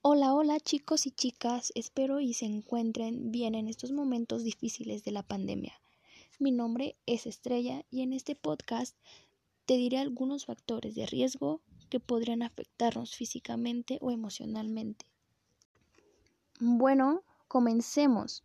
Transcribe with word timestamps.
Hola, 0.00 0.32
hola 0.32 0.60
chicos 0.60 1.06
y 1.06 1.10
chicas, 1.10 1.72
espero 1.74 2.20
y 2.20 2.32
se 2.32 2.46
encuentren 2.46 3.32
bien 3.32 3.56
en 3.56 3.66
estos 3.66 3.90
momentos 3.90 4.44
difíciles 4.44 5.02
de 5.02 5.10
la 5.10 5.24
pandemia. 5.24 5.72
Mi 6.38 6.52
nombre 6.52 6.94
es 7.06 7.26
Estrella 7.26 7.84
y 7.90 8.02
en 8.02 8.12
este 8.12 8.36
podcast 8.36 8.96
te 9.66 9.76
diré 9.76 9.98
algunos 9.98 10.46
factores 10.46 10.94
de 10.94 11.04
riesgo 11.04 11.62
que 11.90 11.98
podrían 11.98 12.44
afectarnos 12.44 13.16
físicamente 13.16 13.98
o 14.00 14.12
emocionalmente. 14.12 15.04
Bueno, 16.60 17.24
comencemos. 17.48 18.44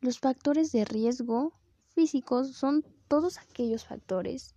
Los 0.00 0.18
factores 0.18 0.72
de 0.72 0.86
riesgo 0.86 1.52
físicos 1.88 2.56
son 2.56 2.86
todos 3.06 3.36
aquellos 3.36 3.84
factores 3.84 4.54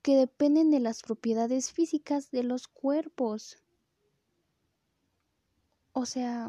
que 0.00 0.14
dependen 0.14 0.70
de 0.70 0.78
las 0.78 1.02
propiedades 1.02 1.72
físicas 1.72 2.30
de 2.30 2.44
los 2.44 2.68
cuerpos. 2.68 3.58
O 5.98 6.06
sea, 6.06 6.48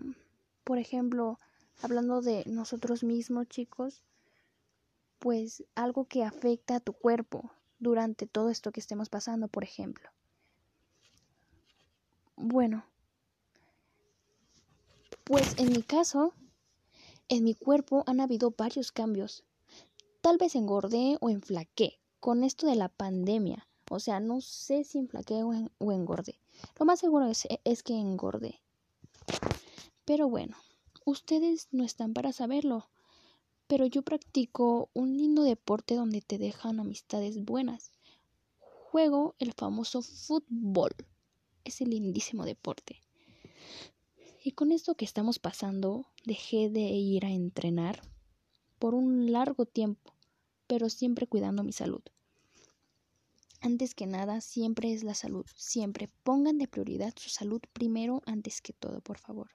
por 0.63 0.77
ejemplo, 0.77 1.39
hablando 1.81 2.21
de 2.21 2.43
nosotros 2.45 3.03
mismos, 3.03 3.47
chicos, 3.47 4.03
pues 5.17 5.63
algo 5.73 6.05
que 6.05 6.23
afecta 6.23 6.75
a 6.75 6.79
tu 6.79 6.93
cuerpo 6.93 7.49
durante 7.79 8.27
todo 8.27 8.51
esto 8.51 8.71
que 8.71 8.79
estemos 8.79 9.09
pasando, 9.09 9.47
por 9.47 9.63
ejemplo. 9.63 10.07
Bueno, 12.35 12.85
pues 15.23 15.55
en 15.57 15.71
mi 15.71 15.81
caso, 15.81 16.35
en 17.27 17.43
mi 17.43 17.55
cuerpo 17.55 18.03
han 18.05 18.19
habido 18.19 18.53
varios 18.55 18.91
cambios. 18.91 19.43
Tal 20.21 20.37
vez 20.37 20.53
engordé 20.53 21.17
o 21.21 21.31
enflaqué 21.31 21.97
con 22.19 22.43
esto 22.43 22.67
de 22.67 22.75
la 22.75 22.89
pandemia. 22.89 23.67
O 23.89 23.99
sea, 23.99 24.19
no 24.19 24.41
sé 24.41 24.83
si 24.83 24.99
enflaqué 24.99 25.41
o, 25.41 25.91
engordé. 25.91 26.39
Lo 26.79 26.85
más 26.85 26.99
seguro 26.99 27.25
es, 27.25 27.47
es 27.63 27.81
que 27.81 27.95
engordé. 27.95 28.59
Pero 30.09 30.27
bueno, 30.27 30.57
ustedes 31.05 31.67
no 31.71 31.83
están 31.83 32.15
para 32.15 32.33
saberlo, 32.33 32.89
pero 33.67 33.85
yo 33.85 34.01
practico 34.01 34.89
un 34.95 35.15
lindo 35.15 35.43
deporte 35.43 35.93
donde 35.93 36.21
te 36.21 36.39
dejan 36.39 36.79
amistades 36.79 37.45
buenas. 37.45 37.91
Juego 38.57 39.35
el 39.37 39.53
famoso 39.53 40.01
fútbol, 40.01 40.95
ese 41.63 41.85
lindísimo 41.85 42.43
deporte. 42.43 42.99
Y 44.43 44.53
con 44.53 44.71
esto 44.71 44.95
que 44.95 45.05
estamos 45.05 45.37
pasando, 45.37 46.07
dejé 46.25 46.71
de 46.71 46.89
ir 46.89 47.23
a 47.23 47.29
entrenar 47.29 48.01
por 48.79 48.95
un 48.95 49.31
largo 49.31 49.67
tiempo, 49.67 50.15
pero 50.65 50.89
siempre 50.89 51.27
cuidando 51.27 51.63
mi 51.63 51.71
salud. 51.71 52.01
Antes 53.61 53.93
que 53.93 54.07
nada, 54.07 54.41
siempre 54.41 54.91
es 54.91 55.03
la 55.03 55.13
salud. 55.13 55.45
Siempre 55.55 56.09
pongan 56.23 56.57
de 56.57 56.67
prioridad 56.67 57.13
su 57.15 57.29
salud 57.29 57.61
primero 57.73 58.23
antes 58.25 58.59
que 58.59 58.73
todo, 58.73 59.01
por 59.01 59.19
favor 59.19 59.51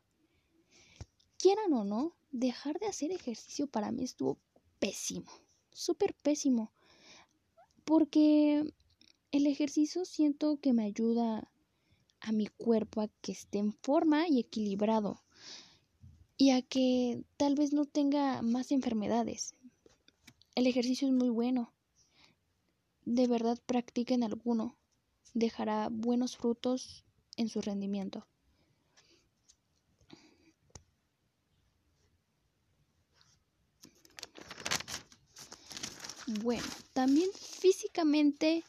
quieran 1.44 1.74
o 1.74 1.84
no, 1.84 2.16
dejar 2.32 2.78
de 2.78 2.86
hacer 2.86 3.12
ejercicio 3.12 3.66
para 3.66 3.92
mí 3.92 4.02
estuvo 4.02 4.38
pésimo, 4.78 5.30
súper 5.74 6.14
pésimo, 6.14 6.72
porque 7.84 8.64
el 9.30 9.46
ejercicio 9.46 10.06
siento 10.06 10.56
que 10.56 10.72
me 10.72 10.84
ayuda 10.84 11.46
a 12.20 12.32
mi 12.32 12.46
cuerpo 12.46 13.02
a 13.02 13.08
que 13.20 13.32
esté 13.32 13.58
en 13.58 13.74
forma 13.74 14.26
y 14.26 14.40
equilibrado 14.40 15.20
y 16.38 16.52
a 16.52 16.62
que 16.62 17.22
tal 17.36 17.56
vez 17.56 17.74
no 17.74 17.84
tenga 17.84 18.40
más 18.40 18.72
enfermedades. 18.72 19.54
El 20.54 20.66
ejercicio 20.66 21.08
es 21.08 21.12
muy 21.12 21.28
bueno. 21.28 21.74
De 23.04 23.26
verdad 23.26 23.58
practiquen 23.66 24.22
alguno. 24.22 24.78
Dejará 25.34 25.90
buenos 25.90 26.38
frutos 26.38 27.04
en 27.36 27.50
su 27.50 27.60
rendimiento. 27.60 28.26
Bueno, 36.26 36.64
también 36.94 37.28
físicamente 37.34 38.64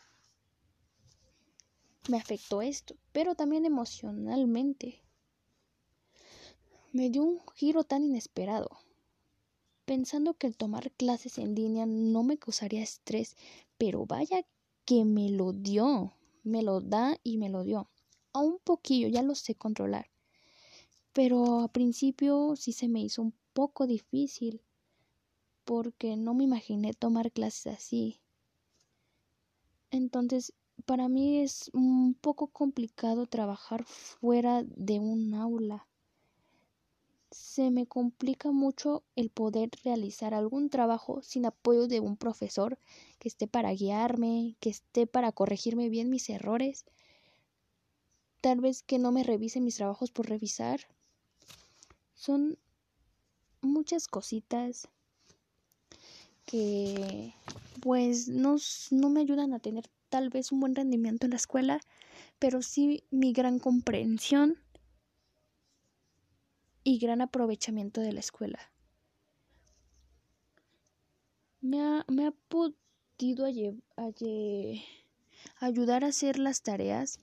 me 2.10 2.18
afectó 2.18 2.62
esto, 2.62 2.98
pero 3.14 3.34
también 3.36 3.66
emocionalmente. 3.66 5.02
Me 6.92 7.10
dio 7.10 7.24
un 7.24 7.40
giro 7.56 7.86
tan 7.86 8.04
inesperado, 8.04 8.70
pensando 9.86 10.34
que 10.34 10.48
el 10.48 10.58
tomar 10.58 10.92
clases 10.92 11.38
en 11.38 11.56
línea 11.56 11.86
no 11.86 12.24
me 12.24 12.38
causaría 12.38 12.84
estrés, 12.84 13.38
pero 13.78 14.06
vaya 14.06 14.46
que 14.84 15.06
me 15.06 15.30
lo 15.30 15.54
dio, 15.54 16.14
me 16.44 16.62
lo 16.62 16.82
da 16.82 17.18
y 17.24 17.38
me 17.38 17.50
lo 17.50 17.64
dio. 17.64 17.90
A 18.34 18.40
un 18.40 18.60
poquillo, 18.60 19.08
ya 19.08 19.24
lo 19.24 19.34
sé 19.34 19.56
controlar. 19.56 20.12
Pero 21.14 21.62
a 21.62 21.70
principio 21.70 22.58
sí 22.58 22.74
se 22.74 22.90
me 22.90 23.02
hizo 23.02 23.22
un 23.22 23.34
poco 23.54 23.88
difícil 23.88 24.62
porque 25.66 26.16
no 26.16 26.34
me 26.34 26.44
imaginé 26.46 26.94
tomar 26.94 27.32
clases 27.32 27.74
así. 27.74 28.22
Entonces, 29.92 30.54
para 30.86 31.08
mí 31.10 31.42
es 31.42 31.70
un 31.74 32.14
poco 32.14 32.48
complicado 32.48 33.26
trabajar 33.26 33.84
fuera 33.86 34.64
de 34.64 35.00
un 35.00 35.34
aula. 35.34 35.88
Se 37.32 37.72
me 37.72 37.86
complica 37.86 38.52
mucho 38.52 39.04
el 39.16 39.30
poder 39.30 39.72
realizar 39.84 40.34
algún 40.34 40.70
trabajo 40.70 41.22
sin 41.22 41.46
apoyo 41.46 41.88
de 41.88 42.00
un 42.00 42.18
profesor 42.18 42.78
que 43.20 43.28
esté 43.28 43.48
para 43.48 43.74
guiarme, 43.74 44.56
que 44.60 44.70
esté 44.70 45.08
para 45.08 45.32
corregirme 45.32 45.90
bien 45.90 46.10
mis 46.10 46.30
errores. 46.30 46.86
Tal 48.42 48.62
vez 48.62 48.84
que 48.84 49.00
no 49.00 49.12
me 49.12 49.24
revise 49.24 49.60
mis 49.60 49.78
trabajos 49.78 50.12
por 50.12 50.30
revisar. 50.30 50.82
Son 52.14 52.58
muchas 53.62 54.08
cositas 54.08 54.88
que 56.46 57.34
pues 57.82 58.28
no, 58.28 58.58
no 58.92 59.10
me 59.10 59.22
ayudan 59.22 59.54
a 59.54 59.60
tener 59.60 59.90
tal 60.10 60.30
vez 60.30 60.52
un 60.52 60.60
buen 60.60 60.76
rendimiento 60.76 61.26
en 61.26 61.32
la 61.32 61.38
escuela, 61.38 61.82
pero 62.40 62.62
sí 62.62 63.04
mi 63.12 63.34
gran 63.34 63.60
comprensión 63.60 64.58
y 66.84 67.00
gran 67.00 67.22
aprovechamiento 67.22 68.02
de 68.02 68.14
la 68.14 68.20
escuela. 68.20 68.60
Me 71.62 71.82
ha, 71.82 72.06
me 72.08 72.28
ha 72.28 72.32
podido 72.32 73.46
ayudar 75.60 76.04
a 76.04 76.08
hacer 76.08 76.38
las 76.38 76.62
tareas 76.62 77.20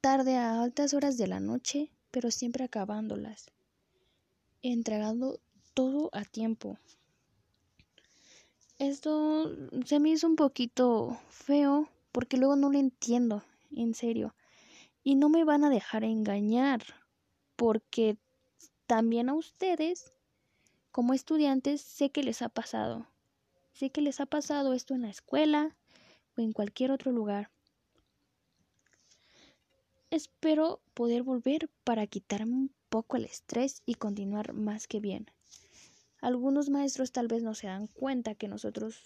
tarde 0.00 0.36
a 0.36 0.62
altas 0.62 0.94
horas 0.94 1.16
de 1.18 1.26
la 1.26 1.40
noche, 1.40 1.90
pero 2.10 2.30
siempre 2.30 2.64
acabándolas, 2.64 3.50
entregando 4.62 5.40
todo 5.74 6.10
a 6.12 6.24
tiempo. 6.24 6.78
Esto 8.80 9.54
se 9.84 10.00
me 10.00 10.08
hizo 10.08 10.26
un 10.26 10.36
poquito 10.36 11.20
feo 11.28 11.90
porque 12.12 12.38
luego 12.38 12.56
no 12.56 12.72
lo 12.72 12.78
entiendo, 12.78 13.44
en 13.76 13.92
serio. 13.92 14.34
Y 15.04 15.16
no 15.16 15.28
me 15.28 15.44
van 15.44 15.64
a 15.64 15.68
dejar 15.68 16.02
engañar 16.02 16.80
porque 17.56 18.16
también 18.86 19.28
a 19.28 19.34
ustedes, 19.34 20.14
como 20.92 21.12
estudiantes, 21.12 21.82
sé 21.82 22.08
que 22.08 22.22
les 22.22 22.40
ha 22.40 22.48
pasado. 22.48 23.06
Sé 23.74 23.90
que 23.90 24.00
les 24.00 24.18
ha 24.18 24.24
pasado 24.24 24.72
esto 24.72 24.94
en 24.94 25.02
la 25.02 25.10
escuela 25.10 25.76
o 26.38 26.40
en 26.40 26.52
cualquier 26.52 26.90
otro 26.90 27.12
lugar. 27.12 27.50
Espero 30.08 30.80
poder 30.94 31.22
volver 31.22 31.68
para 31.84 32.06
quitarme 32.06 32.54
un 32.54 32.74
poco 32.88 33.18
el 33.18 33.26
estrés 33.26 33.82
y 33.84 33.96
continuar 33.96 34.54
más 34.54 34.88
que 34.88 35.00
bien. 35.00 35.30
Algunos 36.20 36.68
maestros 36.68 37.12
tal 37.12 37.28
vez 37.28 37.42
no 37.42 37.54
se 37.54 37.66
dan 37.66 37.86
cuenta 37.86 38.34
que 38.34 38.48
nosotros 38.48 39.02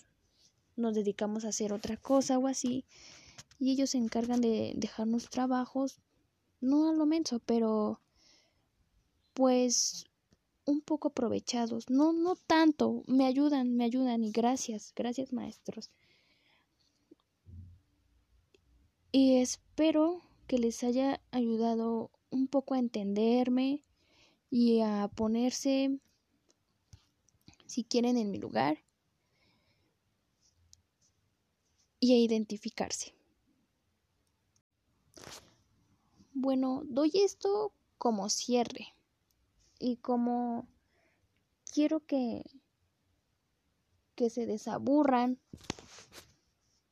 nos 0.77 0.95
dedicamos 0.95 1.45
a 1.45 1.49
hacer 1.49 1.73
otra 1.73 1.97
cosa 1.97 2.39
o 2.39 2.49
así 2.49 2.85
y 3.59 3.71
ellos 3.71 3.91
se 3.91 3.99
encargan 3.99 4.41
de 4.41 4.73
dejarnos 4.77 5.31
trabajos, 5.31 5.99
no 6.61 6.89
a 6.89 6.93
lo 6.93 7.07
menso, 7.07 7.41
pero 7.47 8.01
pues 9.33 10.07
un 10.65 10.81
poco 10.81 11.09
aprovechados, 11.09 11.91
no 11.91 12.13
no 12.13 12.37
tanto, 12.37 13.03
me 13.07 13.27
ayudan, 13.27 13.77
me 13.77 13.85
ayudan 13.85 14.25
y 14.25 14.31
gracias, 14.31 14.93
gracias 14.97 15.33
maestros. 15.33 15.91
Y 19.13 19.37
espero 19.37 20.23
que 20.49 20.59
les 20.59 20.83
haya 20.83 21.21
ayudado 21.31 22.11
un 22.31 22.49
poco 22.49 22.75
a 22.75 22.79
entenderme 22.79 23.85
y 24.51 24.81
a 24.81 25.09
ponerse 25.15 25.99
si 27.67 27.85
quieren 27.85 28.17
en 28.17 28.31
mi 28.31 28.39
lugar 28.39 28.79
y 32.01 32.13
a 32.13 32.19
identificarse. 32.19 33.15
Bueno, 36.33 36.83
doy 36.85 37.13
esto 37.15 37.73
como 37.97 38.29
cierre 38.29 38.95
y 39.79 39.97
como 39.97 40.69
quiero 41.73 42.01
que 42.01 42.45
que 44.15 44.31
se 44.31 44.47
desaburran 44.47 45.41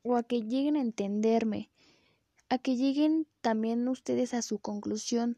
o 0.02 0.16
a 0.16 0.22
que 0.22 0.42
lleguen 0.42 0.76
a 0.76 0.80
entenderme, 0.80 1.70
a 2.48 2.58
que 2.58 2.76
lleguen 2.76 3.28
también 3.40 3.86
ustedes 3.88 4.34
a 4.34 4.42
su 4.42 4.58
conclusión 4.58 5.36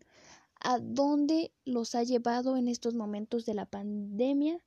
a 0.60 0.78
dónde 0.78 1.52
los 1.64 1.94
ha 1.94 2.02
llevado 2.02 2.56
en 2.56 2.68
estos 2.68 2.94
momentos 2.94 3.44
de 3.44 3.54
la 3.54 3.66
pandemia 3.66 4.64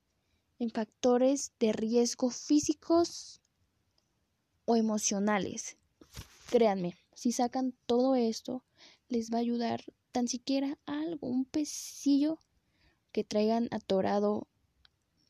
en 0.60 0.70
factores 0.72 1.54
de 1.60 1.74
riesgo 1.74 2.30
físicos 2.30 3.42
o 4.66 4.76
emocionales. 4.76 5.78
Créanme, 6.50 6.96
si 7.14 7.32
sacan 7.32 7.74
todo 7.86 8.16
esto, 8.16 8.64
les 9.10 9.32
va 9.32 9.38
a 9.38 9.42
ayudar 9.42 9.84
tan 10.12 10.28
siquiera 10.28 10.78
algo, 10.86 11.28
un 11.28 11.46
pesillo 11.46 12.40
que 13.12 13.24
traigan 13.24 13.68
atorado 13.72 14.48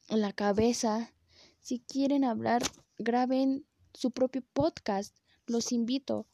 en 0.09 0.21
la 0.21 0.33
cabeza. 0.33 1.13
Si 1.61 1.79
quieren 1.79 2.23
hablar, 2.23 2.63
graben 2.97 3.65
su 3.93 4.11
propio 4.11 4.43
podcast. 4.53 5.15
Los 5.45 5.71
invito. 5.71 6.25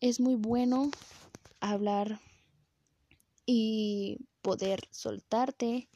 Es 0.00 0.20
muy 0.20 0.34
bueno 0.34 0.90
hablar 1.60 2.20
y 3.46 4.18
poder 4.42 4.88
soltarte 4.90 5.88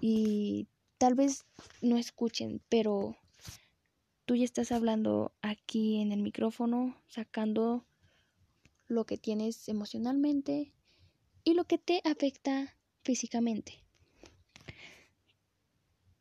y 0.00 0.68
tal 1.04 1.14
vez 1.14 1.44
no 1.82 1.98
escuchen, 1.98 2.62
pero 2.70 3.18
tú 4.24 4.36
ya 4.36 4.44
estás 4.44 4.72
hablando 4.72 5.34
aquí 5.42 6.00
en 6.00 6.12
el 6.12 6.22
micrófono, 6.22 6.96
sacando 7.08 7.84
lo 8.86 9.04
que 9.04 9.18
tienes 9.18 9.68
emocionalmente 9.68 10.72
y 11.44 11.52
lo 11.52 11.64
que 11.64 11.76
te 11.76 12.00
afecta 12.04 12.78
físicamente. 13.02 13.84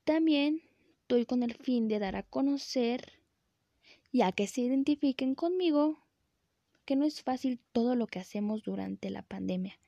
También 0.04 0.62
doy 1.08 1.26
con 1.26 1.44
el 1.44 1.54
fin 1.54 1.88
de 1.88 2.00
dar 2.00 2.18
a 2.18 2.24
conocer, 2.24 3.14
ya 4.12 4.34
que 4.34 4.48
se 4.48 4.64
identifiquen 4.64 5.34
conmigo, 5.34 5.98
que 6.84 6.98
no 6.98 7.06
es 7.06 7.24
fácil 7.24 7.58
todo 7.72 7.96
lo 7.96 8.08
que 8.08 8.20
hacemos 8.20 8.64
durante 8.64 9.10
la 9.12 9.22
pandemia. 9.22 9.80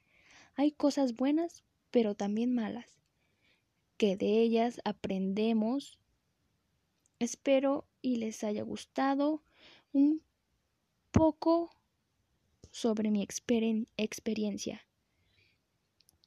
Hay 0.54 0.72
cosas 0.72 1.16
buenas, 1.16 1.66
pero 1.92 2.16
también 2.16 2.56
malas, 2.56 3.05
que 3.98 4.18
de 4.18 4.42
ellas 4.42 4.82
aprendemos. 4.84 6.00
Espero 7.20 7.86
y 8.02 8.18
les 8.18 8.44
haya 8.44 8.64
gustado 8.64 9.42
un 9.94 10.22
poco 11.12 11.72
sobre 12.72 13.10
mi 13.10 13.24
experiencia. 13.24 14.82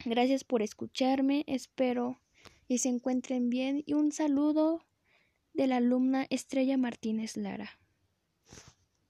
Gracias 0.05 0.45
por 0.45 0.63
escucharme, 0.63 1.45
espero 1.47 2.21
y 2.69 2.79
se 2.79 2.89
encuentren 2.89 3.51
bien 3.51 3.83
y 3.85 3.95
un 3.95 4.13
saludo 4.13 4.87
de 5.55 5.67
la 5.67 5.77
alumna 5.77 6.27
Estrella 6.31 6.77
Martínez 6.77 7.37
Lara. 7.37 7.79